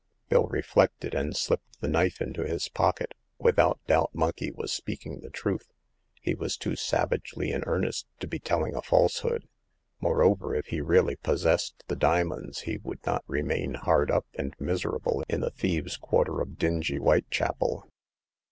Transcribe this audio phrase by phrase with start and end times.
[0.29, 3.13] "Bill reflected, and slipped the knife into his pocket.
[3.37, 5.71] Without doubt Monkey was speaking the truth;
[6.19, 9.47] he was too savagely in earnest to be telling a falsehood.
[9.99, 14.55] Moreover, if he really pos sessed the diamonds, he would not remain hard up and
[14.59, 17.87] miserable in the thieves' quarter of dingy Whitechapel.